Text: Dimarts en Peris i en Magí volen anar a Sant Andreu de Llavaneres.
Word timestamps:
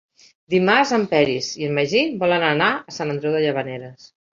Dimarts 0.53 0.93
en 0.97 1.05
Peris 1.11 1.51
i 1.61 1.69
en 1.69 1.77
Magí 1.81 2.03
volen 2.27 2.49
anar 2.51 2.75
a 2.83 3.01
Sant 3.01 3.17
Andreu 3.19 3.41
de 3.41 3.49
Llavaneres. 3.49 4.15